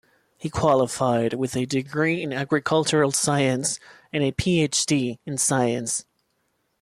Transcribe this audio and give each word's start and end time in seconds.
He 0.35 0.49
qualified 0.49 1.35
with 1.35 1.55
a 1.55 1.67
degree 1.67 2.23
in 2.23 2.33
Agricultural 2.33 3.11
science 3.11 3.79
and 4.11 4.23
a 4.23 4.31
PhD 4.31 5.19
in 5.27 5.37
science. 5.37 6.05